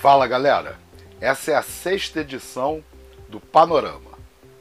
[0.00, 0.78] Fala galera,
[1.20, 2.82] essa é a sexta edição
[3.28, 4.12] do Panorama.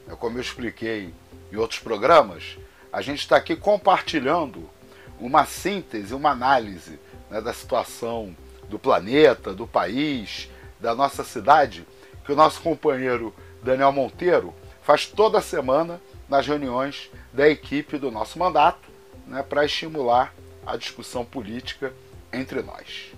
[0.06, 1.14] É como eu expliquei
[1.50, 2.58] em outros programas,
[2.92, 4.70] a gente está aqui compartilhando
[5.18, 7.00] uma síntese, uma análise
[7.30, 8.36] né, da situação
[8.68, 11.88] do planeta, do país, da nossa cidade,
[12.26, 14.54] que o nosso companheiro Daniel Monteiro
[14.84, 18.90] faz toda semana nas reuniões da equipe do nosso mandato,
[19.26, 20.34] né, para estimular
[20.68, 21.94] a discussão política
[22.34, 23.09] entre nós.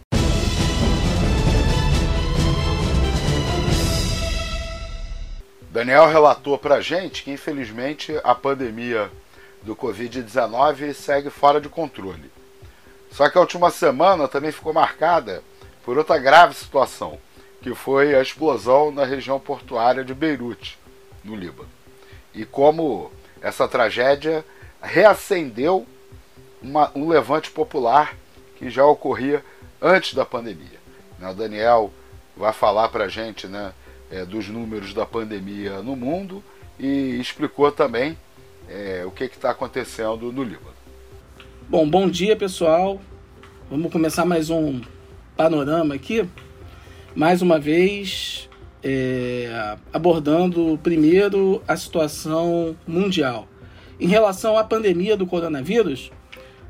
[5.71, 9.09] Daniel relatou para a gente que, infelizmente, a pandemia
[9.63, 12.29] do Covid-19 segue fora de controle.
[13.09, 15.41] Só que a última semana também ficou marcada
[15.85, 17.17] por outra grave situação,
[17.61, 20.77] que foi a explosão na região portuária de Beirute,
[21.23, 21.69] no Líbano.
[22.33, 23.09] E como
[23.41, 24.43] essa tragédia
[24.81, 25.87] reacendeu
[26.61, 28.13] uma, um levante popular
[28.57, 29.41] que já ocorria
[29.81, 30.81] antes da pandemia.
[31.21, 31.93] O Daniel
[32.35, 33.73] vai falar para a gente né,
[34.11, 36.43] é, dos números da pandemia no mundo
[36.77, 38.17] e explicou também
[38.69, 40.75] é, o que está acontecendo no Líbano.
[41.69, 42.99] Bom, bom dia pessoal.
[43.69, 44.81] Vamos começar mais um
[45.37, 46.27] panorama aqui.
[47.15, 48.49] Mais uma vez,
[48.83, 53.47] é, abordando primeiro a situação mundial.
[53.99, 56.11] Em relação à pandemia do coronavírus,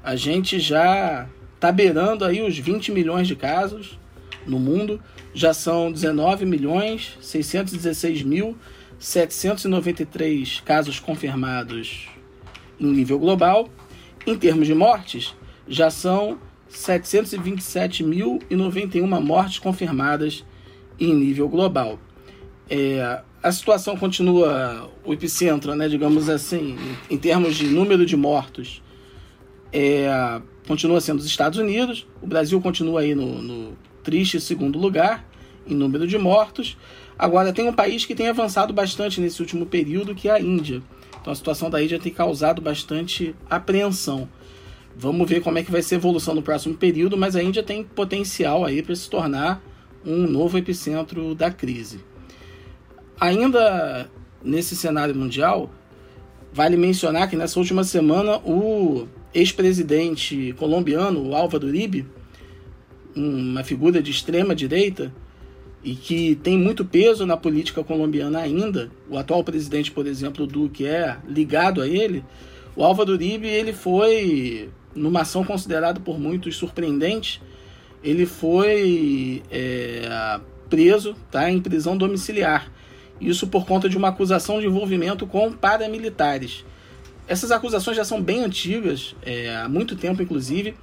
[0.03, 3.97] a gente já está beirando aí os 20 milhões de casos
[4.45, 5.01] no mundo
[5.33, 8.57] já são 19 milhões 616 mil
[9.01, 12.07] 793 casos confirmados
[12.79, 13.67] em nível global.
[14.27, 15.33] Em termos de mortes,
[15.67, 16.37] já são
[16.71, 20.45] 727.091 mortes confirmadas
[20.99, 21.99] em nível global.
[22.69, 26.77] É, a situação continua, o epicentro, né, digamos assim,
[27.09, 28.83] em termos de número de mortos,
[29.73, 32.05] é, continua sendo os Estados Unidos.
[32.21, 35.30] O Brasil continua aí no, no triste segundo lugar
[35.67, 36.77] em número de mortos.
[37.17, 40.81] Agora, tem um país que tem avançado bastante nesse último período, que é a Índia.
[41.19, 44.27] Então, a situação da Índia tem causado bastante apreensão.
[44.95, 47.63] Vamos ver como é que vai ser a evolução no próximo período, mas a Índia
[47.63, 49.63] tem potencial aí para se tornar
[50.05, 51.99] um novo epicentro da crise.
[53.19, 54.09] Ainda
[54.43, 55.69] nesse cenário mundial,
[56.51, 62.05] vale mencionar que nessa última semana o ex-presidente colombiano, Álvaro Uribe,
[63.15, 65.13] uma figura de extrema direita
[65.83, 68.91] e que tem muito peso na política colombiana ainda.
[69.09, 72.23] O atual presidente, por exemplo, Duque é ligado a ele.
[72.75, 77.41] O Álvaro Uribe ele foi numa ação considerada por muitos surpreendente.
[78.03, 82.71] Ele foi é, preso, tá, em prisão domiciliar.
[83.19, 86.63] Isso por conta de uma acusação de envolvimento com paramilitares.
[87.27, 90.75] Essas acusações já são bem antigas, é, há muito tempo inclusive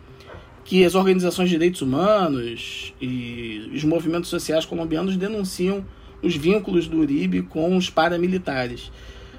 [0.69, 5.83] que as organizações de direitos humanos e os movimentos sociais colombianos denunciam
[6.23, 8.93] os vínculos do Uribe com os paramilitares.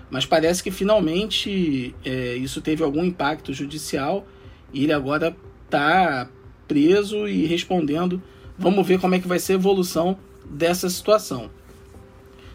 [0.10, 4.26] Mas parece que finalmente é, isso teve algum impacto judicial
[4.74, 6.28] e ele agora está
[6.68, 8.20] preso e respondendo.
[8.58, 10.18] Vamos ver como é que vai ser a evolução
[10.50, 11.52] dessa situação.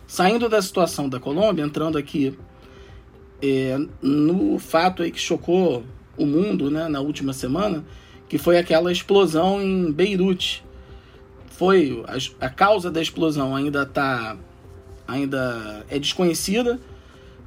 [0.05, 2.37] Saindo da situação da Colômbia, entrando aqui
[3.41, 5.85] é, no fato aí que chocou
[6.17, 7.85] o mundo né, na última semana,
[8.35, 10.65] que foi aquela explosão em Beirute.
[11.51, 14.37] Foi a, a causa da explosão ainda tá
[15.07, 16.81] ainda é desconhecida.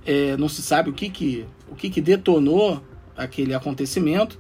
[0.06, 2.82] É, não se sabe o que que o que, que detonou
[3.18, 4.40] aquele acontecimento.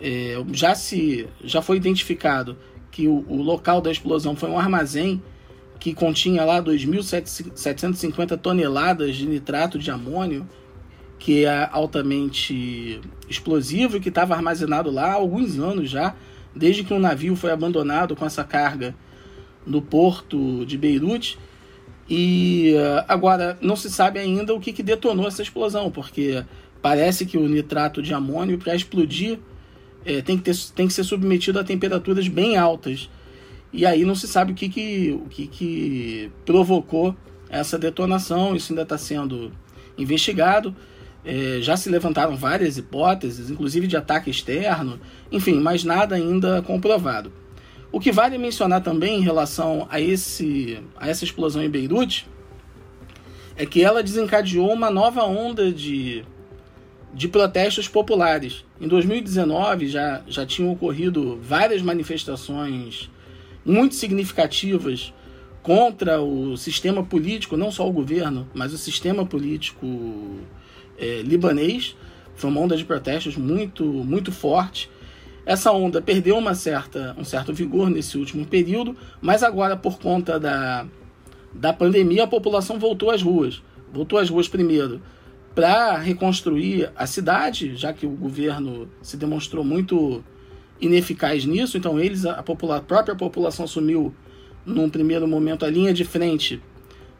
[0.00, 2.58] É, já se já foi identificado
[2.90, 5.22] que o, o, local da explosão foi um armazém
[5.78, 10.48] que continha lá 2.750 toneladas de nitrato de amônio
[11.20, 12.98] que é altamente
[13.28, 16.16] explosivo e que estava armazenado lá há alguns anos já,
[16.56, 18.94] desde que um navio foi abandonado com essa carga
[19.66, 21.38] no porto de Beirute.
[22.08, 26.42] E uh, agora não se sabe ainda o que, que detonou essa explosão, porque
[26.80, 29.38] parece que o nitrato de amônio, para explodir,
[30.06, 33.10] é, tem, que ter, tem que ser submetido a temperaturas bem altas.
[33.74, 37.14] E aí não se sabe o que, que, o que, que provocou
[37.50, 39.52] essa detonação, isso ainda está sendo
[39.98, 40.74] investigado.
[41.24, 44.98] É, já se levantaram várias hipóteses, inclusive de ataque externo,
[45.30, 47.30] enfim, mas nada ainda comprovado.
[47.92, 52.26] O que vale mencionar também em relação a, esse, a essa explosão em Beirute
[53.56, 56.24] é que ela desencadeou uma nova onda de,
[57.12, 58.64] de protestos populares.
[58.80, 63.10] Em 2019 já, já tinham ocorrido várias manifestações
[63.64, 65.12] muito significativas
[65.62, 70.38] contra o sistema político, não só o governo, mas o sistema político
[71.00, 71.96] é, libanês.
[72.36, 74.90] Foi uma onda de protestos muito, muito forte.
[75.44, 80.38] Essa onda perdeu uma certa, um certo vigor nesse último período, mas agora, por conta
[80.38, 80.86] da,
[81.52, 83.62] da pandemia, a população voltou às ruas.
[83.92, 85.00] Voltou às ruas primeiro
[85.54, 90.22] para reconstruir a cidade, já que o governo se demonstrou muito
[90.80, 94.14] ineficaz nisso, então eles, a, popula a própria população assumiu
[94.64, 96.62] num primeiro momento a linha de frente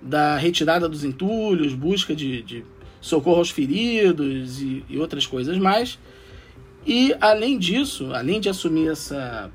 [0.00, 2.64] da retirada dos entulhos, busca de, de
[3.00, 5.98] socorro aos feridos e, e, outras coisas mais.
[6.86, 9.50] E além disso, além de assumir essa,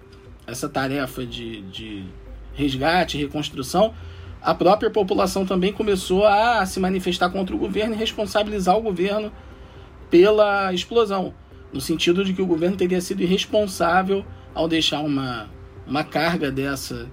[0.47, 2.05] essa tarefa de, de
[2.53, 3.93] resgate e reconstrução,
[4.41, 9.31] a própria população também começou a se manifestar contra o governo e responsabilizar o governo
[10.09, 11.33] pela explosão,
[11.73, 15.49] no sentido de que o governo teria sido irresponsável ao deixar uma,
[15.87, 17.09] uma carga dessa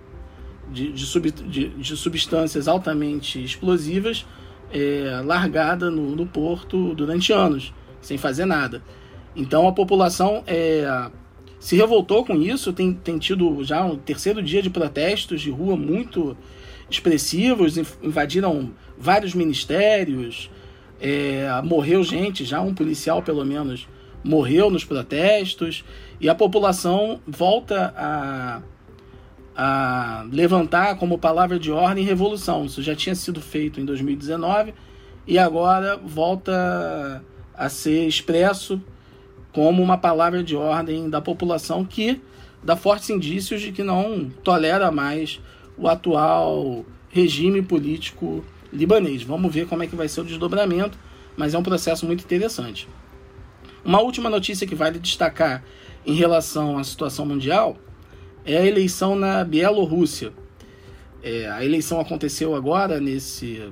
[0.71, 4.27] de, de, sub, de, de substâncias altamente explosivas
[4.73, 8.83] é, largada no, no, porto durante anos, sem fazer nada.
[9.37, 11.11] Então a população é,
[11.61, 15.77] se revoltou com isso, tem, tem tido já um terceiro dia de protestos de rua
[15.77, 16.37] muito
[16.91, 20.51] expressivos, invadiram vários ministérios,
[21.01, 23.89] é, morreu gente, já um policial pelo menos
[24.25, 25.85] morreu nos protestos,
[26.21, 28.63] e a população volta a
[29.57, 32.65] a levantar como palavra de ordem revolução.
[32.65, 34.75] Isso já tinha sido feito em 2019
[35.27, 37.23] e agora volta
[37.55, 38.81] a ser expresso
[39.53, 42.21] como uma palavra de ordem da população que
[42.63, 45.41] dá fortes indícios de que não tolera mais
[45.77, 49.23] o atual regime político libanês.
[49.23, 50.99] Vamos ver como é que vai ser o desdobramento,
[51.37, 52.89] mas é um processo muito interessante.
[53.85, 55.63] Uma última notícia que vale destacar
[56.07, 57.77] em relação à situação mundial
[58.45, 60.33] é a eleição na Bielorrússia.
[61.23, 63.63] É, a eleição aconteceu agora, nesse,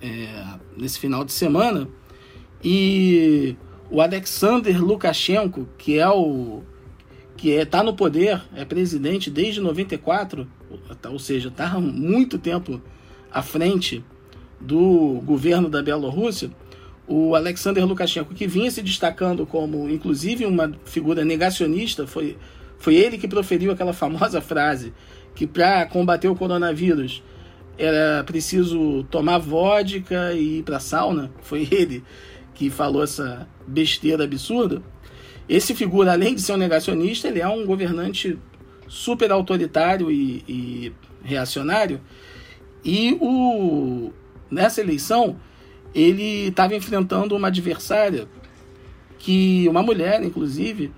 [0.00, 0.44] é,
[0.76, 1.88] nesse final de semana,
[2.62, 3.56] e
[3.90, 6.62] o Alexander Lukashenko, que é o
[7.36, 10.46] que está é, no poder, é presidente desde 94,
[11.10, 12.80] ou seja, está muito tempo
[13.32, 14.04] à frente
[14.60, 16.50] do governo da Bielorrússia,
[17.08, 22.36] o Alexander Lukashenko, que vinha se destacando como, inclusive, uma figura negacionista, foi
[22.80, 24.92] foi ele que proferiu aquela famosa frase
[25.34, 27.22] que para combater o coronavírus
[27.78, 31.30] era preciso tomar vodka e ir para sauna.
[31.42, 32.02] Foi ele
[32.54, 34.82] que falou essa besteira absurda.
[35.48, 38.38] Esse figura, além de ser um negacionista, ele é um governante
[38.88, 40.92] super autoritário e, e
[41.22, 42.00] reacionário.
[42.84, 44.12] E o,
[44.50, 45.36] nessa eleição,
[45.94, 48.28] ele estava enfrentando uma adversária
[49.18, 50.92] que uma mulher, inclusive,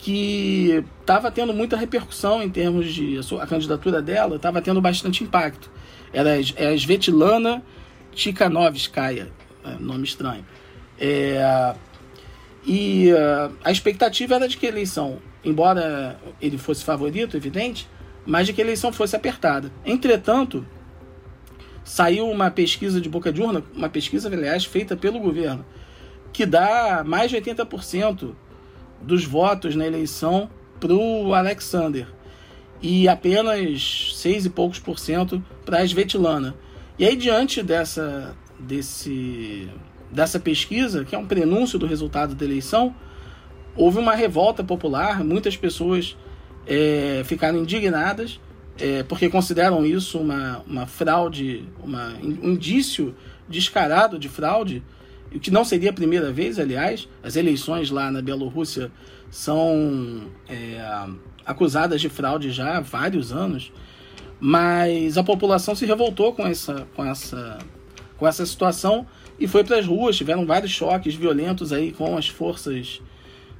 [0.00, 5.70] que estava tendo muita repercussão em termos de a, candidatura dela, estava tendo bastante impacto.
[6.10, 7.62] Era é a Svetlana
[8.12, 9.30] Tikhanovskaya,
[9.62, 10.44] é, nome estranho.
[10.98, 11.74] É,
[12.64, 17.86] e uh, a expectativa era de que a eleição, embora ele fosse favorito, evidente,
[18.24, 19.70] mas de que a eleição fosse apertada.
[19.84, 20.66] Entretanto,
[21.84, 25.64] saiu uma pesquisa de boca de urna, uma pesquisa, aliás, feita pelo governo,
[26.32, 28.34] que dá mais de 80%
[29.00, 32.06] dos votos na eleição para o Alexander
[32.82, 36.54] e apenas seis e poucos por cento para a Svetlana.
[36.98, 39.68] E aí, diante dessa, desse,
[40.10, 42.94] dessa pesquisa, que é um prenúncio do resultado da eleição,
[43.76, 46.16] houve uma revolta popular, muitas pessoas
[46.66, 48.40] é, ficaram indignadas,
[48.78, 53.14] é, porque consideram isso uma, uma fraude, uma, um indício
[53.48, 54.82] descarado de fraude,
[55.36, 58.90] o que não seria a primeira vez, aliás, as eleições lá na Bielorrússia
[59.30, 60.80] são é,
[61.46, 63.72] acusadas de fraude já há vários anos,
[64.40, 67.58] mas a população se revoltou com essa, com essa,
[68.16, 69.06] com essa situação
[69.38, 70.16] e foi para as ruas.
[70.16, 73.00] Tiveram vários choques violentos aí com as forças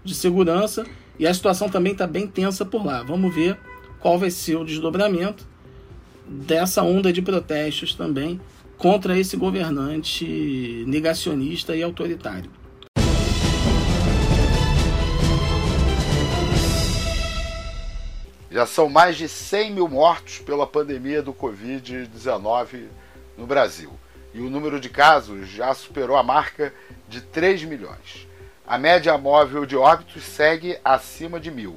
[0.03, 0.85] de segurança
[1.19, 3.03] e a situação também está bem tensa por lá.
[3.03, 3.59] Vamos ver
[4.01, 5.47] qual vai ser o desdobramento
[6.27, 8.41] dessa onda de protestos também
[8.81, 12.51] contra esse governante negacionista e autoritário.
[18.51, 22.87] Já são mais de 100 mil mortos pela pandemia do Covid-19
[23.37, 23.93] no Brasil.
[24.33, 26.73] E o número de casos já superou a marca
[27.07, 28.27] de 3 milhões.
[28.67, 31.77] A média móvel de óbitos segue acima de mil.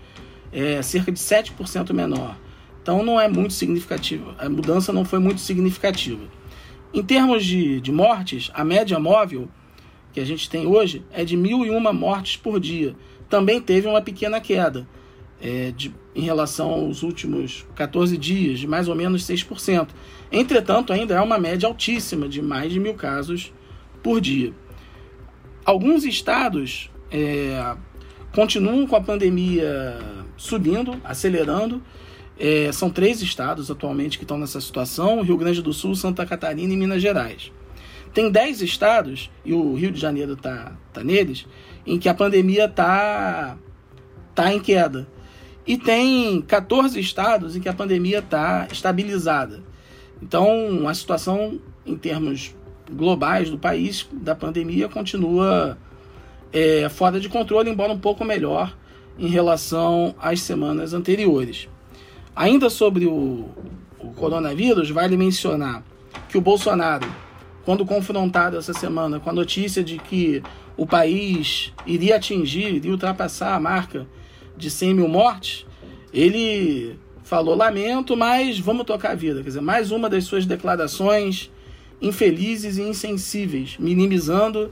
[0.54, 2.38] É cerca de 7% menor.
[2.84, 4.36] Então não é muito significativa.
[4.38, 6.24] A mudança não foi muito significativa.
[6.94, 9.50] Em termos de, de mortes, a média móvel
[10.14, 12.96] que a gente tem hoje é de 1.001 mortes por dia.
[13.28, 14.88] Também teve uma pequena queda
[15.42, 19.88] é, de, em relação aos últimos 14 dias, de mais ou menos 6%.
[20.32, 23.52] Entretanto, ainda é uma média altíssima de mais de mil casos
[24.06, 24.54] por dia.
[25.66, 27.76] Alguns estados é,
[28.32, 29.98] continuam com a pandemia
[30.38, 31.82] subindo, acelerando.
[32.38, 36.72] É, são três estados atualmente que estão nessa situação: Rio Grande do Sul, Santa Catarina
[36.72, 37.52] e Minas Gerais.
[38.14, 41.48] Tem dez estados, e o Rio de Janeiro está tá neles,
[41.84, 43.58] em que a pandemia está
[44.36, 45.08] tá em queda.
[45.66, 49.64] E tem 14 estados em que a pandemia está estabilizada.
[50.22, 52.54] Então, a situação em termos
[52.92, 55.78] globais do país da pandemia continua
[56.54, 58.76] é, fora de controle, embora um pouco melhor
[59.18, 61.68] em relação às semanas anteriores.
[62.36, 63.50] Ainda sobre o,
[64.00, 65.84] o coronavírus, vale mencionar
[66.30, 67.08] que o Bolsonaro,
[67.64, 70.44] quando confrontado essa semana com a notícia de que
[70.78, 74.06] o país iria atingir, iria ultrapassar a marca
[74.58, 75.66] de 100 mil mortes,
[76.14, 79.42] ele falou: lamento, mas vamos tocar a vida.
[79.42, 81.52] Quer dizer, mais uma das suas declarações
[82.08, 84.72] infelizes e insensíveis, minimizando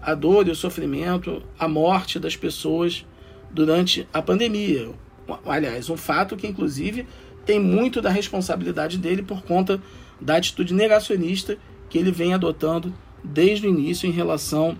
[0.00, 3.06] a dor e o sofrimento, a morte das pessoas
[3.50, 4.90] durante a pandemia.
[5.46, 7.06] Aliás, um fato que, inclusive,
[7.46, 9.80] tem muito da responsabilidade dele por conta
[10.20, 11.56] da atitude negacionista
[11.88, 14.76] que ele vem adotando desde o início em relação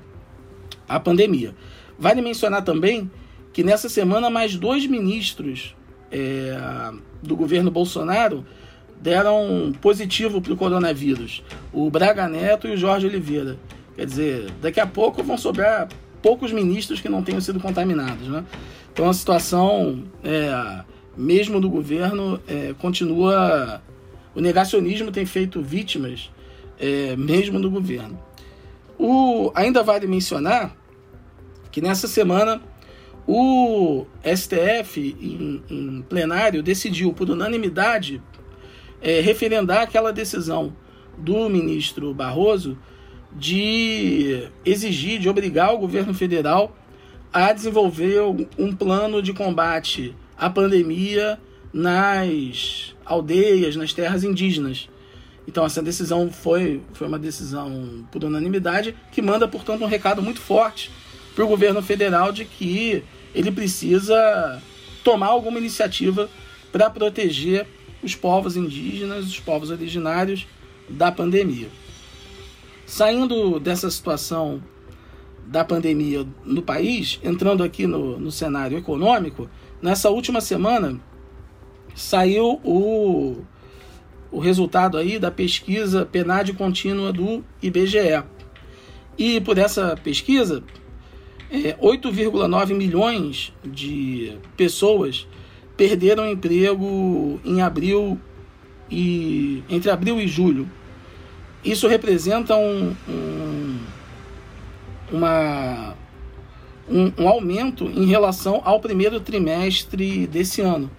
[0.88, 1.54] à pandemia.
[1.98, 3.10] Vale mencionar também
[3.52, 5.76] que nessa semana mais dois ministros
[6.10, 6.56] é,
[7.22, 8.44] do governo Bolsonaro
[9.02, 11.42] deram positivo para o coronavírus.
[11.72, 13.58] O Braga Neto e o Jorge Oliveira.
[13.96, 15.88] Quer dizer, daqui a pouco vão sobrar
[16.22, 18.28] poucos ministros que não tenham sido contaminados.
[18.28, 18.44] Né?
[18.92, 20.84] Então a situação, é,
[21.16, 23.82] mesmo do governo, é, continua.
[24.34, 26.30] O negacionismo tem feito vítimas,
[26.78, 28.18] é, mesmo no governo.
[28.98, 30.74] O, ainda vale mencionar
[31.70, 32.62] que nessa semana
[33.26, 38.22] o STF, em, em plenário, decidiu por unanimidade
[39.02, 40.72] é, referendar aquela decisão
[41.18, 42.78] do ministro Barroso
[43.34, 46.76] de exigir, de obrigar o governo federal
[47.32, 48.20] a desenvolver
[48.58, 51.40] um plano de combate à pandemia
[51.72, 54.88] nas aldeias, nas terras indígenas.
[55.48, 60.40] Então essa decisão foi, foi uma decisão por unanimidade que manda, portanto, um recado muito
[60.40, 60.90] forte
[61.34, 63.02] para o governo federal de que
[63.34, 64.62] ele precisa
[65.02, 66.28] tomar alguma iniciativa
[66.70, 67.66] para proteger
[68.02, 70.46] os povos indígenas, os povos originários
[70.88, 71.68] da pandemia.
[72.86, 74.62] Saindo dessa situação
[75.46, 79.48] da pandemia no país, entrando aqui no, no cenário econômico,
[79.80, 81.00] nessa última semana
[81.94, 83.42] saiu o,
[84.30, 88.22] o resultado aí da pesquisa PNAD contínua do IBGE.
[89.18, 90.64] E por essa pesquisa,
[91.50, 95.26] é, 8,9 milhões de pessoas
[95.76, 98.18] perderam emprego em abril
[98.90, 100.68] e entre abril e julho.
[101.64, 103.78] Isso representa um, um
[105.12, 105.94] uma,
[106.88, 110.90] um, um aumento em relação ao primeiro trimestre desse ano,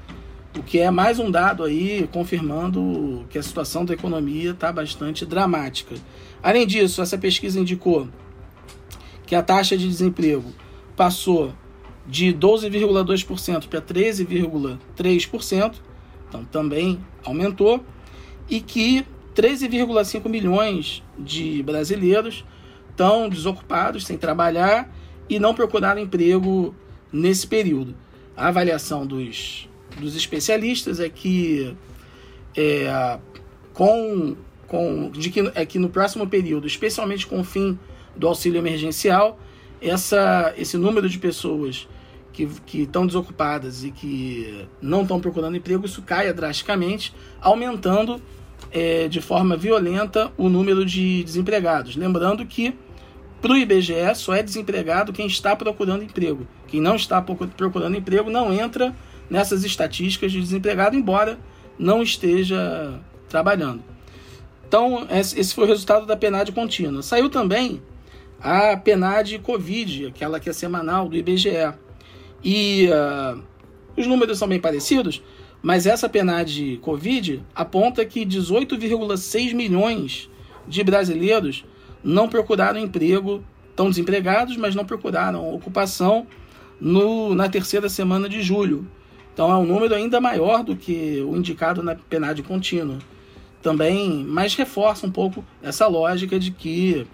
[0.57, 5.25] o que é mais um dado aí confirmando que a situação da economia está bastante
[5.25, 5.95] dramática.
[6.41, 8.07] Além disso, essa pesquisa indicou
[9.25, 10.53] que a taxa de desemprego
[10.95, 11.53] passou
[12.05, 15.75] de 12,2% para 13,3%,
[16.27, 17.83] então também aumentou,
[18.49, 19.05] e que
[19.35, 22.43] 13,5 milhões de brasileiros
[22.89, 24.93] estão desocupados, sem trabalhar
[25.29, 26.75] e não procuraram emprego
[27.11, 27.95] nesse período.
[28.35, 29.69] A avaliação dos,
[29.99, 31.75] dos especialistas é que,
[32.55, 33.19] é,
[33.73, 34.35] com,
[34.67, 37.77] com, de que, é que no próximo período, especialmente com o fim
[38.15, 39.39] do auxílio emergencial,
[39.83, 41.87] essa, esse número de pessoas
[42.31, 48.21] que, estão desocupadas e que não estão procurando emprego, isso caia drasticamente, aumentando
[48.71, 51.95] é, de forma violenta o número de desempregados.
[51.95, 52.73] Lembrando que
[53.41, 56.47] para o IBGE só é desempregado quem está procurando emprego.
[56.67, 58.95] Quem não está procurando emprego não entra
[59.29, 61.37] nessas estatísticas de desempregado, embora
[61.77, 62.99] não esteja
[63.29, 63.83] trabalhando.
[64.67, 67.03] Então, esse foi o resultado da PNAD contínua.
[67.03, 67.81] Saiu também
[68.43, 71.73] a PNAD Covid, aquela que é semanal do IBGE.
[72.43, 73.41] E uh,
[73.95, 75.23] os números são bem parecidos,
[75.61, 80.29] mas essa PNAD Covid aponta que 18,6 milhões
[80.67, 81.63] de brasileiros
[82.03, 86.27] não procuraram emprego, estão desempregados, mas não procuraram ocupação
[86.81, 88.85] no, na terceira semana de julho.
[89.33, 92.99] Então é um número ainda maior do que o indicado na PNAD contínua.
[93.61, 97.07] Também, mas reforça um pouco essa lógica de que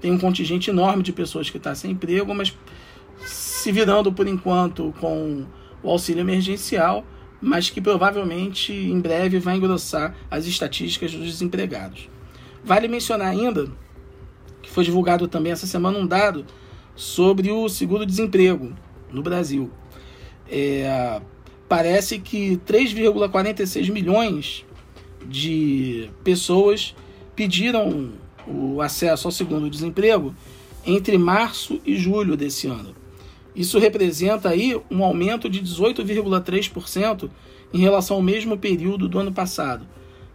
[0.00, 2.56] tem um contingente enorme de pessoas que está sem emprego, mas
[3.24, 5.44] se virando por enquanto com
[5.82, 7.04] o auxílio emergencial,
[7.40, 12.08] mas que provavelmente em breve vai engrossar as estatísticas dos desempregados.
[12.64, 13.68] Vale mencionar ainda
[14.62, 16.44] que foi divulgado também essa semana um dado
[16.94, 18.74] sobre o seguro-desemprego
[19.12, 19.70] no Brasil.
[20.50, 21.20] É,
[21.68, 24.64] parece que 3,46 milhões
[25.26, 26.94] de pessoas
[27.36, 28.12] pediram
[28.50, 30.34] o acesso ao segundo-desemprego
[30.86, 32.94] entre março e julho desse ano.
[33.54, 37.28] Isso representa aí um aumento de 18,3%
[37.72, 39.86] em relação ao mesmo período do ano passado,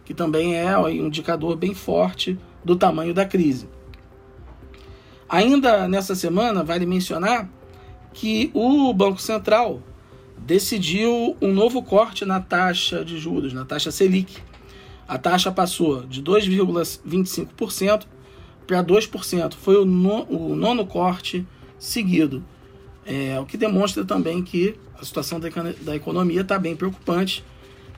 [0.04, 3.68] que também é um indicador bem forte do tamanho da crise.
[5.28, 7.50] Ainda nessa semana, vale mencionar
[8.12, 9.82] que o Banco Central
[10.38, 14.36] decidiu um novo corte na taxa de juros, na taxa Selic.
[15.06, 18.06] A taxa passou de 2,25%
[18.66, 19.54] para 2%.
[19.54, 21.46] Foi o, no, o nono corte
[21.78, 22.42] seguido.
[23.04, 25.48] É, o que demonstra também que a situação da,
[25.82, 27.44] da economia está bem preocupante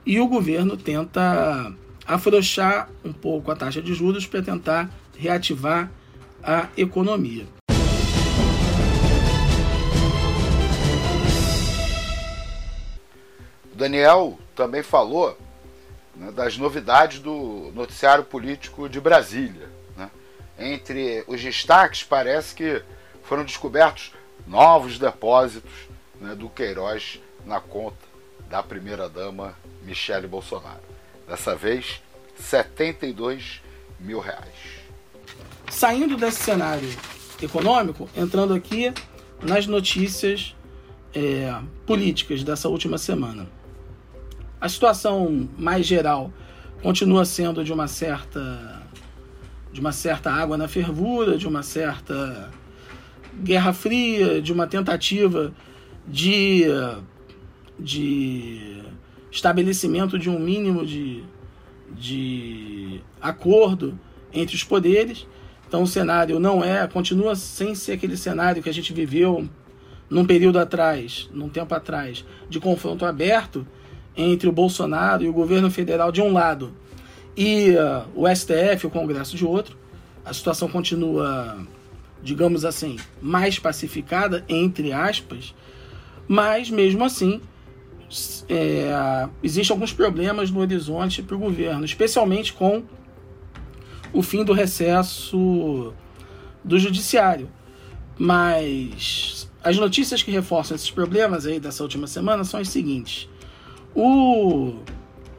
[0.05, 1.73] e o governo tenta
[2.07, 5.91] afrouxar um pouco a taxa de juros para tentar reativar
[6.43, 7.47] a economia.
[13.75, 15.37] Daniel também falou
[16.17, 19.69] né, das novidades do noticiário político de Brasília.
[19.97, 20.11] Né?
[20.59, 22.83] Entre os destaques, parece que
[23.23, 24.13] foram descobertos
[24.47, 25.73] novos depósitos
[26.21, 28.07] né, do Queiroz na conta
[28.49, 30.81] da primeira-dama Michele Bolsonaro.
[31.29, 32.01] Dessa vez,
[32.39, 33.61] 72
[33.99, 34.77] mil reais.
[35.71, 36.89] Saindo desse cenário
[37.43, 38.93] econômico, entrando aqui
[39.43, 40.55] nas notícias
[41.15, 41.55] é,
[41.87, 43.49] políticas dessa última semana.
[44.61, 46.33] A situação mais geral
[46.83, 48.83] continua sendo de uma certa
[49.73, 52.51] de uma certa água na fervura, de uma certa
[53.43, 55.53] Guerra Fria, de uma tentativa
[56.09, 56.65] de,
[57.79, 58.83] de
[59.31, 61.23] estabelecimento de um mínimo de,
[61.91, 63.99] de acordo
[64.33, 65.27] entre os poderes.
[65.69, 69.47] Então o cenário não é, continua sem ser aquele cenário que a gente viveu
[70.09, 73.67] num período atrás, num tempo atrás, de confronto aberto
[74.17, 76.73] entre o Bolsonaro e o governo federal de um lado
[77.37, 79.77] e uh, o STF, o Congresso de outro.
[80.25, 81.67] A situação continua
[82.23, 85.55] digamos assim, mais pacificada, entre aspas,
[86.27, 87.41] mas mesmo assim
[88.49, 92.83] é, existem alguns problemas no horizonte para o governo, especialmente com
[94.13, 95.93] o fim do recesso
[96.65, 97.49] do judiciário.
[98.19, 103.29] Mas as notícias que reforçam esses problemas aí dessa última semana são as seguintes.
[103.97, 104.75] O,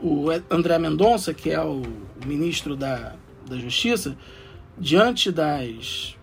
[0.02, 1.84] o André Mendonça, que é o
[2.26, 3.14] ministro da,
[3.48, 4.18] da Justiça,
[4.78, 6.18] diante das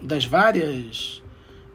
[0.00, 1.22] das várias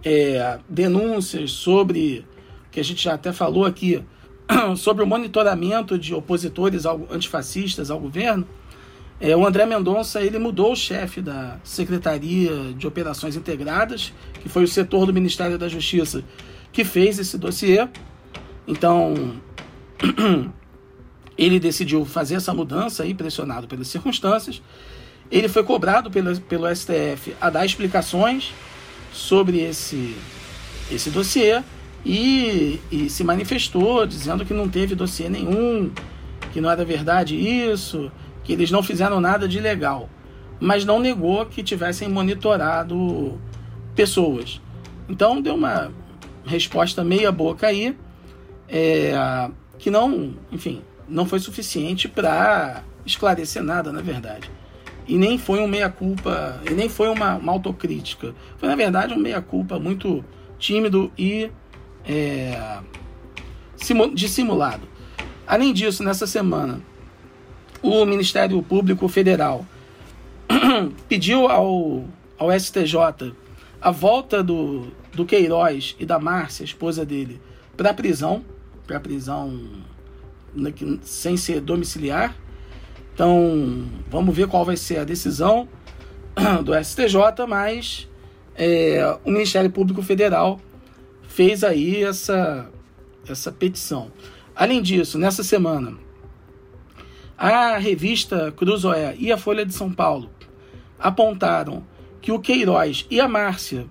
[0.03, 2.25] é, denúncias sobre,
[2.71, 4.03] que a gente já até falou aqui,
[4.77, 8.47] sobre o monitoramento de opositores ao, antifascistas ao governo,
[9.19, 14.63] é, o André Mendonça ele mudou o chefe da Secretaria de Operações Integradas, que foi
[14.63, 16.23] o setor do Ministério da Justiça
[16.71, 17.87] que fez esse dossiê.
[18.67, 19.13] Então,
[21.37, 24.61] ele decidiu fazer essa mudança aí, pressionado pelas circunstâncias.
[25.31, 28.53] Ele foi cobrado pelo, pelo STF a dar explicações
[29.11, 30.15] sobre esse,
[30.91, 31.63] esse dossiê
[32.05, 35.91] e, e se manifestou dizendo que não teve dossiê nenhum,
[36.51, 38.11] que não era verdade isso,
[38.43, 40.09] que eles não fizeram nada de ilegal,
[40.59, 43.39] mas não negou que tivessem monitorado
[43.95, 44.61] pessoas.
[45.07, 45.91] Então deu uma
[46.45, 47.95] resposta meia boca aí,
[48.67, 49.13] é,
[49.77, 54.49] que não, enfim, não foi suficiente para esclarecer nada, na verdade.
[55.07, 58.33] E nem foi um meia-culpa, e nem foi uma, uma, autocrítica.
[58.57, 60.23] Foi, na verdade, um meia-culpa muito
[60.57, 61.51] tímido e
[62.05, 62.79] é,
[64.13, 64.87] dissimulado.
[65.45, 66.81] Além disso, nessa semana,
[67.81, 69.65] o Ministério Público Federal
[71.09, 72.05] pediu ao,
[72.37, 73.33] ao STJ
[73.81, 77.41] a volta do, do Queiroz e da Márcia, esposa dele,
[77.75, 78.45] para a prisão,
[78.85, 79.59] para prisão
[81.01, 82.35] sem ser domiciliar.
[83.13, 85.67] Então, vamos ver qual vai ser a decisão
[86.63, 88.09] do STJ, mas
[88.55, 90.59] é, o Ministério Público Federal
[91.23, 92.69] fez aí essa,
[93.27, 94.11] essa petição.
[94.55, 95.97] Além disso, nessa semana,
[97.37, 100.29] a revista Cruzoé e a Folha de São Paulo
[100.99, 101.83] apontaram
[102.21, 103.87] que o Queiroz e a Márcia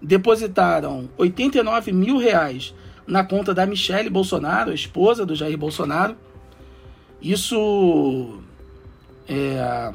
[0.00, 2.74] depositaram 89 mil reais
[3.06, 6.16] na conta da Michele Bolsonaro, a esposa do Jair Bolsonaro.
[7.20, 8.40] Isso
[9.28, 9.92] é,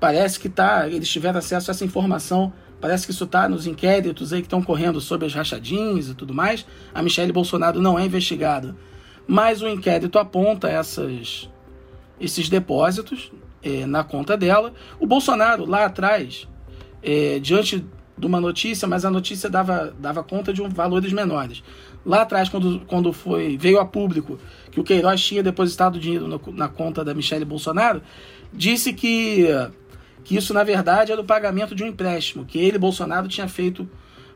[0.00, 2.52] parece que tá, eles tiveram acesso a essa informação.
[2.80, 6.34] Parece que isso está nos inquéritos aí que estão correndo sobre as rachadinhas e tudo
[6.34, 6.66] mais.
[6.92, 8.74] A Michele Bolsonaro não é investigada,
[9.26, 11.48] mas o inquérito aponta essas,
[12.20, 13.30] esses depósitos
[13.62, 14.74] é, na conta dela.
[14.98, 16.48] O Bolsonaro, lá atrás,
[17.02, 17.84] é, diante
[18.22, 21.60] de uma notícia, mas a notícia dava, dava conta de um, valores menores.
[22.06, 24.38] Lá atrás, quando, quando foi veio a público
[24.70, 28.00] que o Queiroz tinha depositado dinheiro no, na conta da Michelle Bolsonaro,
[28.52, 29.48] disse que,
[30.22, 33.90] que isso, na verdade, era o pagamento de um empréstimo que ele, Bolsonaro, tinha feito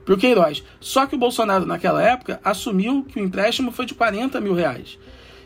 [0.05, 0.65] para o Queiroz.
[0.81, 4.99] Só que o Bolsonaro, naquela época, assumiu que o empréstimo foi de 40 mil reais.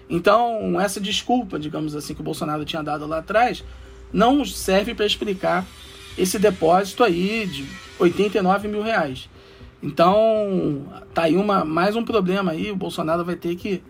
[0.08, 3.62] Então, essa desculpa, digamos assim, que o Bolsonaro tinha dado lá atrás,
[4.10, 5.66] não serve para explicar
[6.16, 7.66] esse depósito aí de
[7.98, 9.28] 89 mil reais.
[9.82, 12.70] Então, tá aí uma, mais um problema aí.
[12.70, 13.82] O Bolsonaro vai ter que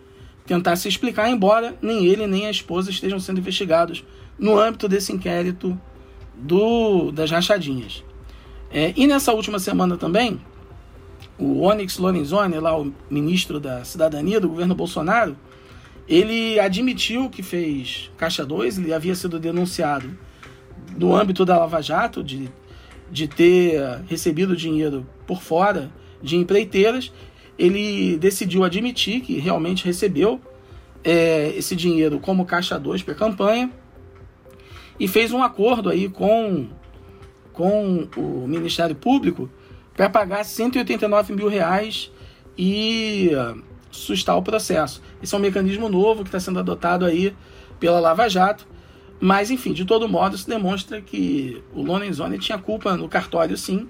[0.47, 4.05] tentar se explicar, embora nem ele nem a esposa estejam sendo investigados
[4.39, 5.79] no âmbito desse inquérito
[6.35, 8.05] do, das rachadinhas.
[8.71, 10.41] É, e nessa última semana também,
[11.39, 15.37] o Onyx Lorenzoni, lá o ministro da Cidadania do governo Bolsonaro,
[16.09, 20.17] ele admitiu que fez Caixa 2, ele havia sido denunciado
[20.97, 22.51] no âmbito da Lava Jato de
[23.11, 25.91] de ter recebido dinheiro por fora
[26.23, 27.13] de empreiteiras,
[27.59, 30.41] ele decidiu admitir que realmente recebeu
[31.03, 33.71] é, esse dinheiro como caixa 2 para campanha
[34.99, 36.69] e fez um acordo aí com,
[37.53, 39.51] com o Ministério Público
[39.95, 42.11] para pagar 189 mil reais
[42.57, 43.31] e
[43.91, 45.03] sustar o processo.
[45.23, 47.35] Esse é um mecanismo novo que está sendo adotado aí
[47.79, 48.67] pela Lava Jato
[49.21, 53.87] mas, enfim, de todo modo, isso demonstra que o Lorenzoni tinha culpa no cartório, sim,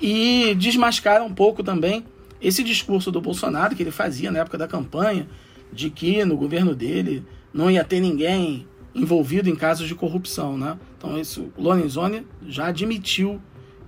[0.00, 2.04] e desmascara um pouco também
[2.40, 5.28] esse discurso do Bolsonaro que ele fazia na época da campanha,
[5.72, 10.78] de que no governo dele não ia ter ninguém envolvido em casos de corrupção, né?
[10.96, 13.40] Então, isso, o Lorenzoni já admitiu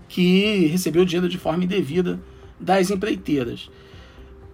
[0.06, 2.20] que recebeu dinheiro de forma indevida
[2.60, 3.70] das empreiteiras.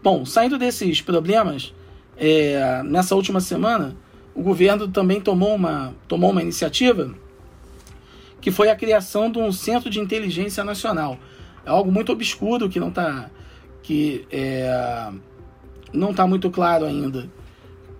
[0.02, 1.74] Bom, saindo desses problemas,
[2.16, 3.96] é, nessa última semana,
[4.34, 7.14] o governo também tomou uma, tomou uma iniciativa
[8.40, 11.18] que foi a criação de um centro de inteligência nacional.
[11.64, 13.30] É algo muito obscuro que não está
[13.82, 15.10] que é,
[15.92, 17.28] não está muito claro ainda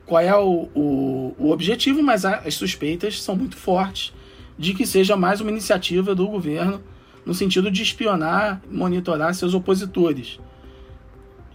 [0.07, 4.13] qual é o, o, o objetivo, mas as suspeitas são muito fortes
[4.59, 6.83] de que seja mais uma iniciativa do governo
[7.25, 10.39] no sentido de espionar, monitorar seus opositores.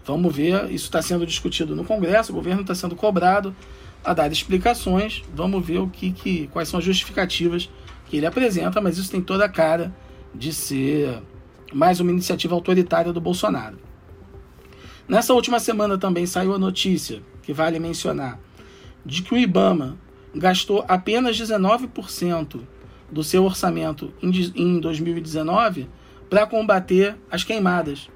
[0.03, 3.55] Vamos ver, isso está sendo discutido no Congresso, o governo está sendo cobrado
[4.03, 5.23] a dar explicações.
[5.33, 7.69] Vamos ver o que, que quais são as justificativas
[8.07, 9.93] que ele apresenta, mas isso tem toda a cara
[10.33, 11.21] de ser
[11.73, 13.77] mais uma iniciativa autoritária do Bolsonaro.
[15.07, 18.39] Nessa última semana também saiu a notícia, que vale mencionar,
[19.05, 19.97] de que o IBAMA
[20.35, 22.61] gastou apenas 19%
[23.11, 25.89] do seu orçamento em 2019
[26.29, 28.07] para combater as queimadas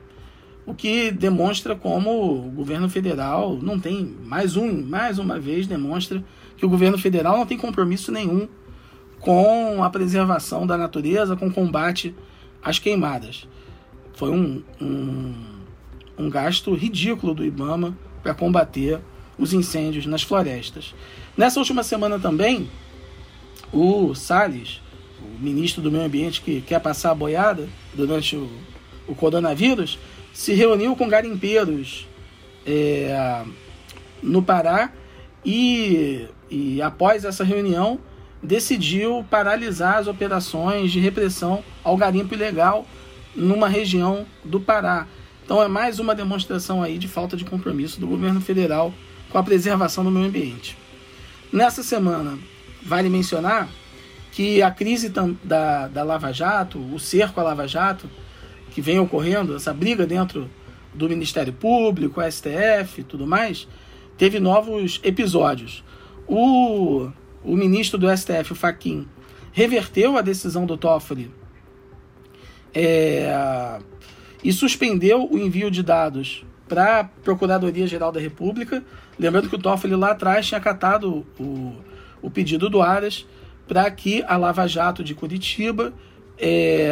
[0.66, 6.24] o que demonstra como o governo federal não tem mais um, mais uma vez demonstra
[6.56, 8.48] que o governo federal não tem compromisso nenhum
[9.20, 12.16] com a preservação da natureza, com o combate
[12.62, 13.48] às queimadas.
[14.14, 15.34] Foi um, um,
[16.18, 19.00] um gasto ridículo do IBAMA para combater
[19.38, 20.94] os incêndios nas florestas.
[21.36, 22.70] Nessa última semana também,
[23.72, 24.82] o Salles,
[25.20, 28.50] o ministro do Meio Ambiente que quer passar a boiada durante o,
[29.08, 29.98] o coronavírus,
[30.34, 32.08] se reuniu com garimpeiros
[32.66, 33.44] é,
[34.22, 34.92] no Pará
[35.46, 38.00] e, e após essa reunião
[38.42, 42.86] decidiu paralisar as operações de repressão ao garimpo ilegal
[43.36, 45.08] numa região do Pará.
[45.46, 48.94] Então é mais uma demonstração aí de falta de compromisso do governo federal
[49.30, 50.78] com a preservação do meio ambiente.
[51.52, 52.38] Nessa semana,
[52.84, 53.70] vale mencionar
[54.32, 55.10] que a crise
[55.44, 58.10] da, da Lava Jato, o cerco à Lava Jato,
[58.74, 60.50] que vem ocorrendo, essa briga dentro
[60.94, 63.68] do Ministério Público, STF e tudo mais,
[64.18, 65.84] teve novos episódios.
[66.28, 67.10] O,
[67.44, 69.08] o ministro do STF, o Faquim,
[69.52, 71.30] reverteu a decisão do Toffoli
[72.74, 73.80] é,
[74.44, 78.84] e suspendeu o envio de dados para a Procuradoria-Geral da República.
[79.20, 81.76] Lembrando que o Toffoli lá atrás tinha acatado o,
[82.24, 83.28] o pedido do Aras
[83.68, 85.94] para que a Lava Jato de Curitiba
[86.40, 86.92] é,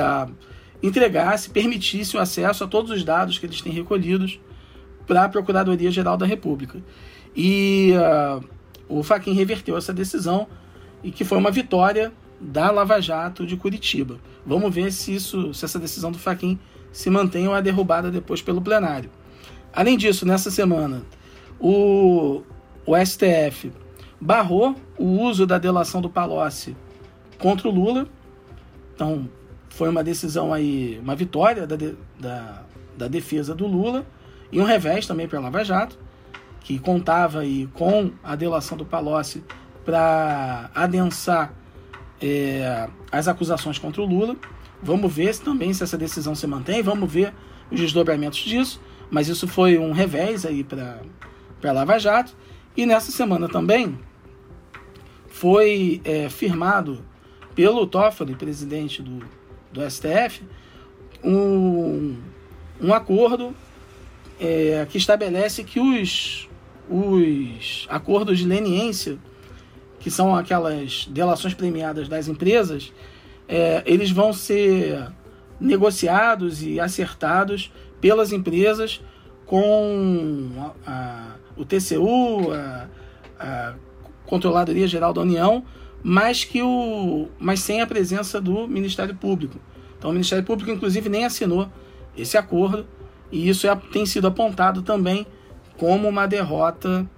[0.82, 4.40] entregasse, permitisse o acesso a todos os dados que eles têm recolhidos
[5.06, 6.82] para a Procuradoria-Geral da República.
[7.36, 8.44] E uh,
[8.88, 10.48] o Faquin reverteu essa decisão
[11.04, 14.20] e que foi uma vitória da Lava Jato de Curitiba.
[14.46, 16.60] Vamos ver se, isso, se essa decisão do Faquin
[16.92, 19.10] se mantém ou é derrubada depois pelo plenário.
[19.74, 21.04] Além disso, nessa semana,
[21.60, 22.42] o,
[22.86, 23.72] o STF
[24.20, 26.76] barrou o uso da delação do Palocci
[27.38, 28.08] contra o Lula.
[28.94, 29.30] Então,
[29.72, 31.78] foi uma decisão aí, uma vitória da,
[32.20, 32.64] da,
[32.98, 34.06] da defesa do Lula
[34.52, 35.98] e um revés também para a Lava Jato,
[36.60, 39.44] que contava aí com a delação do Palocci
[39.86, 41.54] para adensar
[42.22, 44.36] é, as acusações contra o Lula.
[44.84, 47.34] Vamos ver se, também se essa decisão se mantém, vamos ver
[47.72, 51.00] os desdobramentos disso, mas isso foi um revés aí para
[51.64, 52.36] a Lava Jato.
[52.76, 53.98] E nessa semana também
[55.28, 57.04] foi é, firmado
[57.56, 59.24] pelo Toffoli, presidente do,
[59.72, 60.44] do STF,
[61.24, 62.18] um,
[62.82, 63.56] um acordo
[64.40, 66.50] é, que estabelece que os,
[66.90, 69.18] os acordos de leniência
[70.00, 72.92] que são aquelas delações premiadas das empresas,
[73.48, 75.08] é, eles vão ser
[75.60, 79.00] negociados e acertados pelas empresas
[79.46, 82.88] com a, a, o TCU, a,
[83.40, 83.74] a
[84.26, 85.64] Controladoria Geral da União,
[86.04, 89.60] mas que o, mas sem a presença do Ministério Público.
[89.98, 91.70] Então o Ministério Público, inclusive, nem assinou
[92.18, 92.88] esse acordo
[93.32, 95.26] e isso é, tem sido apontado também
[95.78, 97.10] como uma derrota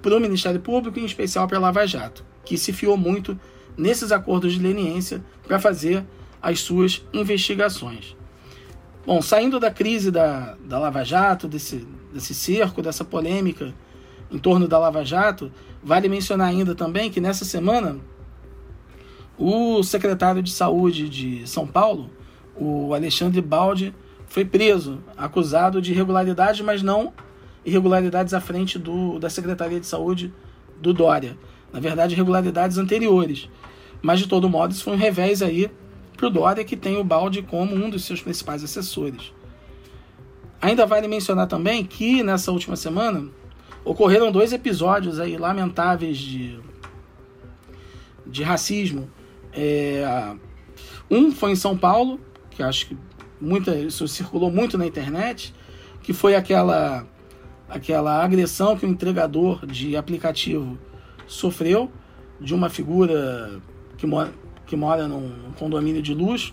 [0.00, 3.38] para o Ministério Público, em especial para a Lava Jato, que se fiou muito
[3.76, 6.04] nesses acordos de leniência para fazer
[6.40, 8.16] as suas investigações.
[9.04, 13.74] Bom, saindo da crise da, da Lava Jato, desse, desse cerco, dessa polêmica
[14.30, 15.50] em torno da Lava Jato,
[15.82, 17.98] vale mencionar ainda também que nessa semana
[19.36, 22.10] o secretário de Saúde de São Paulo,
[22.54, 23.94] o Alexandre Baldi,
[24.26, 27.12] foi preso, acusado de irregularidades, mas não
[27.64, 30.32] irregularidades à frente do, da Secretaria de Saúde
[30.80, 31.36] do Dória.
[31.72, 33.48] Na verdade, irregularidades anteriores.
[34.02, 35.70] Mas, de todo modo, isso foi um revés aí
[36.16, 39.32] para o Dória, que tem o Balde como um dos seus principais assessores.
[40.60, 43.28] Ainda vale mencionar também que, nessa última semana,
[43.84, 46.58] ocorreram dois episódios aí lamentáveis de,
[48.26, 49.10] de racismo.
[49.52, 50.34] É,
[51.10, 52.96] um foi em São Paulo, que acho que
[53.40, 55.54] muita, isso circulou muito na internet,
[56.02, 57.06] que foi aquela
[57.68, 60.76] aquela agressão que o entregador de aplicativo
[61.24, 61.88] sofreu
[62.40, 63.60] de uma figura
[63.96, 64.32] que mora,
[64.66, 66.52] que mora num condomínio de luxo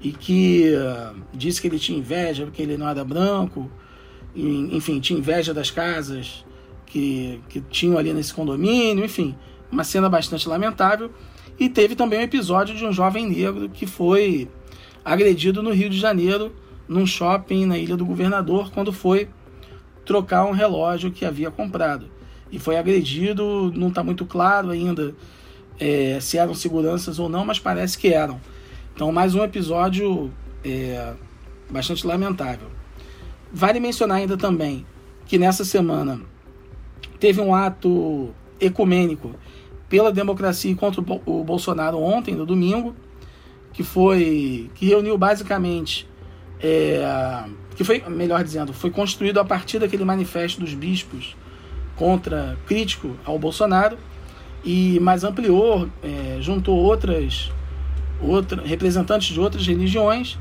[0.00, 3.70] e que uh, disse que ele tinha inveja porque ele não era branco,
[4.34, 6.44] e, enfim, tinha inveja das casas
[6.88, 9.34] que, que tinham ali nesse condomínio, enfim,
[9.70, 11.10] uma cena bastante lamentável.
[11.58, 14.48] E teve também um episódio de um jovem negro que foi
[15.04, 16.52] agredido no Rio de Janeiro,
[16.88, 19.28] num shopping na Ilha do Governador, quando foi
[20.04, 22.06] trocar um relógio que havia comprado.
[22.50, 25.14] E foi agredido, não está muito claro ainda
[25.78, 28.40] é, se eram seguranças ou não, mas parece que eram.
[28.94, 30.32] Então, mais um episódio
[30.64, 31.12] é,
[31.68, 32.68] bastante lamentável.
[33.52, 34.86] Vale mencionar ainda também
[35.26, 36.20] que nessa semana
[37.18, 39.34] teve um ato ecumênico
[39.88, 42.94] pela democracia contra o Bolsonaro ontem, no domingo,
[43.72, 46.08] que foi que reuniu basicamente
[46.60, 47.44] é,
[47.76, 51.36] que foi, melhor dizendo, foi construído a partir daquele manifesto dos bispos
[51.96, 53.96] contra crítico ao Bolsonaro
[54.64, 57.50] e mais ampliou, é, juntou outras,
[58.20, 60.36] outra, representantes de outras religiões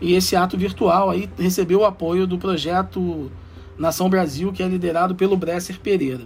[0.00, 3.30] e esse ato virtual aí recebeu o apoio do projeto
[3.78, 6.24] Nação Brasil, que é liderado pelo Bresser Pereira.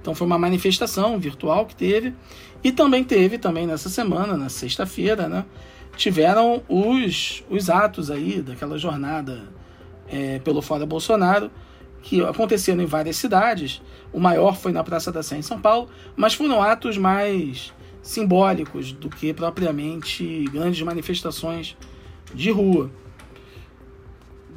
[0.00, 2.14] Então foi uma manifestação virtual que teve
[2.62, 5.44] e também teve também nessa semana, na sexta-feira, né,
[5.96, 9.48] tiveram os, os atos aí daquela jornada
[10.08, 11.50] é, pelo Fora Bolsonaro,
[12.02, 13.80] que aconteceram em várias cidades.
[14.12, 18.92] O maior foi na Praça da Sé, em São Paulo, mas foram atos mais simbólicos
[18.92, 21.76] do que propriamente grandes manifestações
[22.34, 22.90] de rua.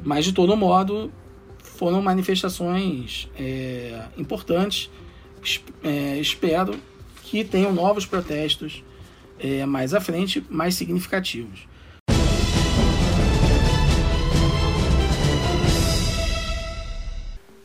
[0.02, 1.12] Mas de todo modo
[1.76, 4.90] foram manifestações é, importantes.
[5.84, 6.78] É, espero
[7.22, 8.82] que tenham novos protestos
[9.38, 11.68] é, mais à frente, mais significativos.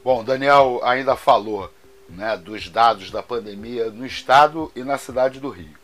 [0.03, 1.71] Bom, Daniel ainda falou
[2.09, 5.77] né, dos dados da pandemia no estado e na cidade do Rio.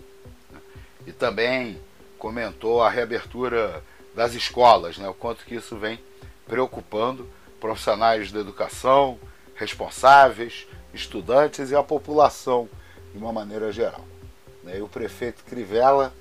[1.06, 1.80] E também
[2.18, 3.84] comentou a reabertura
[4.16, 6.00] das escolas, né, o quanto que isso vem
[6.48, 9.18] preocupando profissionais da educação,
[9.56, 12.70] responsáveis, estudantes e a população
[13.12, 14.06] de uma maneira geral.
[14.66, 16.14] E o prefeito Crivella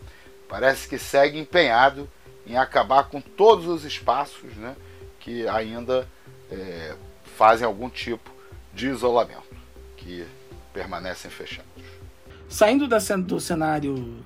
[0.49, 2.09] parece que segue empenhado
[2.47, 4.77] em acabar com todos os espaços né,
[5.19, 6.09] que ainda
[6.51, 6.95] é,
[7.37, 8.31] fazem algum tipo
[8.73, 9.43] de isolamento,
[9.97, 10.25] que
[10.73, 11.67] permanecem fechados.
[12.49, 14.23] Saindo do cenário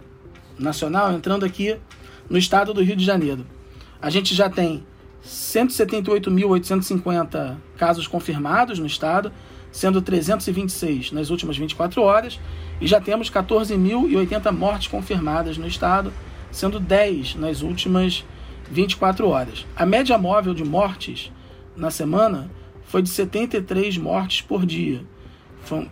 [0.58, 1.80] nacional, entrando aqui
[2.28, 3.46] no estado do Rio de Janeiro,
[4.02, 4.86] a gente já tem
[5.24, 9.32] 178.850 casos confirmados no estado,
[9.70, 12.40] sendo 326 nas últimas 24 horas,
[12.80, 16.12] e já temos 14.080 mortes confirmadas no estado,
[16.50, 18.24] sendo 10 nas últimas
[18.70, 19.66] 24 horas.
[19.76, 21.30] A média móvel de mortes
[21.76, 22.50] na semana
[22.84, 25.04] foi de 73 mortes por dia.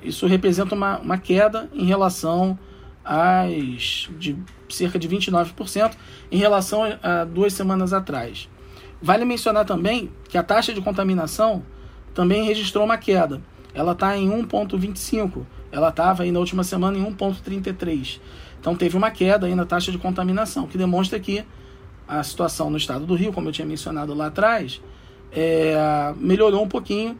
[0.02, 2.58] Isso representa uma, uma queda em relação
[3.04, 4.36] às de
[4.68, 5.94] cerca de 29%
[6.30, 8.48] em relação a duas semanas atrás.
[9.00, 11.62] Vale mencionar também que a taxa de contaminação
[12.12, 13.40] também registrou uma queda.
[13.72, 15.46] Ela está em 1,25.
[15.70, 18.20] Ela estava aí na última semana em 1,33.
[18.60, 21.44] Então teve uma queda aí na taxa de contaminação, que demonstra que
[22.08, 24.80] a situação no estado do Rio, como eu tinha mencionado lá atrás,
[25.30, 25.74] é,
[26.16, 27.18] melhorou um pouquinho.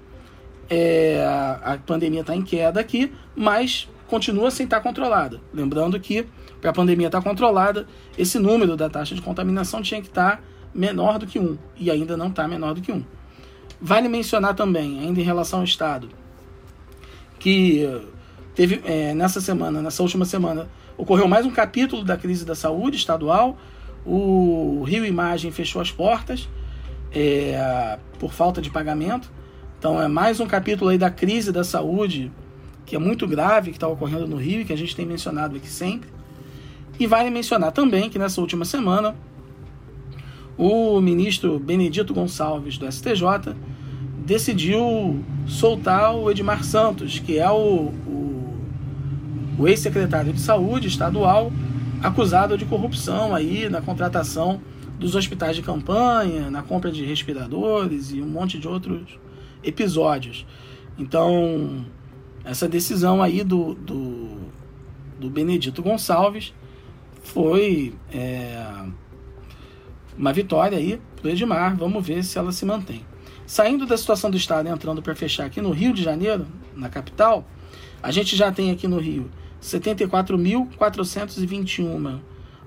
[0.71, 1.25] É,
[1.63, 5.41] a pandemia está em queda aqui, mas continua sem estar controlada.
[5.53, 6.27] Lembrando que
[6.61, 7.87] para a pandemia estar controlada,
[8.17, 10.43] esse número da taxa de contaminação tinha que estar
[10.75, 13.05] menor do que 1 e ainda não está menor do que 1.
[13.81, 16.09] Vale mencionar também, ainda em relação ao Estado,
[17.39, 17.87] que
[18.55, 22.97] teve é, nessa semana, nessa última semana, ocorreu mais um capítulo da crise da saúde
[22.97, 23.57] estadual.
[24.05, 26.49] O Rio Imagem fechou as portas
[27.13, 29.31] é, por falta de pagamento.
[29.79, 32.33] Então é mais um capítulo aí da crise da saúde
[32.85, 35.57] que é muito grave que está ocorrendo no Rio e que a gente tem mencionado
[35.57, 36.11] aqui sempre.
[36.99, 39.15] E vale mencionar também que nessa última semana
[40.59, 43.55] o ministro Benedito Gonçalves do STJ
[44.27, 48.57] decidiu soltar o Edmar Santos, que é o, o,
[49.57, 51.53] o ex-secretário de saúde estadual
[52.03, 54.61] acusado de corrupção aí na contratação
[54.99, 59.19] dos hospitais de campanha, na compra de respiradores e um monte de outros
[59.63, 60.45] episódios.
[60.99, 61.85] Então,
[62.45, 64.39] essa decisão aí do, do,
[65.21, 66.53] do Benedito Gonçalves
[67.23, 68.65] foi é,
[70.19, 71.77] uma vitória aí para Edmar.
[71.77, 73.07] Vamos ver se ela se mantém.
[73.47, 77.47] Saindo da situação do Estado entrando para fechar aqui no Rio de Janeiro, na capital,
[78.03, 79.31] a gente já tem aqui no Rio
[79.63, 82.21] 74.421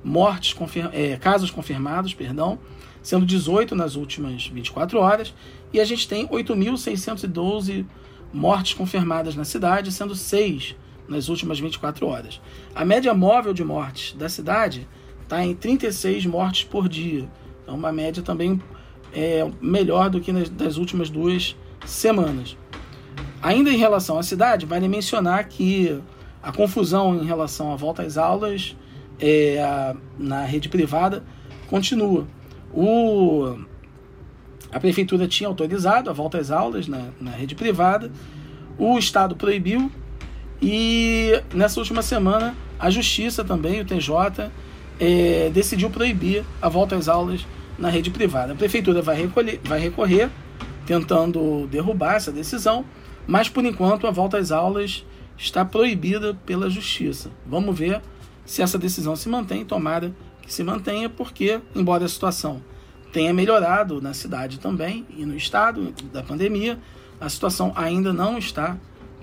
[0.04, 2.58] mortes, confir é, casos confirmados, perdão,
[3.04, 5.32] sendo 18 nas últimas 24 horas,
[5.72, 7.86] e a gente tem 8.612
[8.34, 10.76] mortes confirmadas na cidade, sendo 6
[11.08, 12.42] nas últimas 24 horas.
[12.74, 14.88] A média móvel de mortes da cidade
[15.22, 17.30] está em 36 mortes por dia.
[17.62, 18.62] Então, uma média também
[19.14, 22.58] é, melhor do que nas das últimas duas semanas.
[23.42, 26.00] Ainda em relação à cidade, vale mencionar que
[26.42, 28.76] a confusão em relação à volta às aulas
[29.20, 31.24] é, a, na rede privada
[31.68, 32.28] continua.
[32.74, 33.58] O,
[34.72, 38.12] a prefeitura tinha autorizado a volta às aulas na, na rede privada,
[38.78, 39.92] o Estado proibiu
[40.62, 44.50] e nessa última semana a Justiça também, o TJ,
[45.02, 47.46] é, decidiu proibir a volta às aulas
[47.78, 48.54] na rede privada.
[48.54, 50.30] A prefeitura vai, recolher, vai recorrer,
[50.86, 52.86] tentando derrubar essa decisão,
[53.26, 55.04] mas por enquanto a volta às aulas
[55.36, 57.32] está proibida pela Justiça.
[57.48, 58.00] Vamos ver
[58.46, 62.62] se essa decisão se mantém, tomara que se mantenha, porque, embora a situação
[63.12, 66.80] tenha melhorado na cidade também e no estado da pandemia,
[67.20, 68.78] a situação ainda não está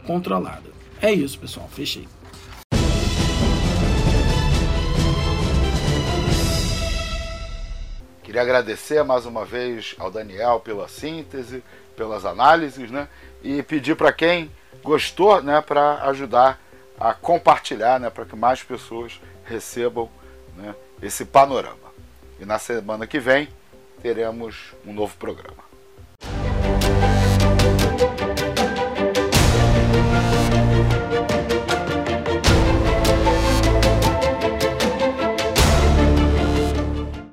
[0.04, 0.70] controlada.
[1.00, 1.68] É isso, pessoal.
[1.68, 2.06] Fechei.
[8.38, 11.62] Agradecer mais uma vez ao Daniel pela síntese,
[11.96, 13.08] pelas análises, né?
[13.42, 14.50] E pedir para quem
[14.82, 16.60] gostou, né, para ajudar
[16.98, 20.08] a compartilhar, né, para que mais pessoas recebam
[20.56, 21.76] né, esse panorama.
[22.40, 23.48] E na semana que vem
[24.02, 25.67] teremos um novo programa.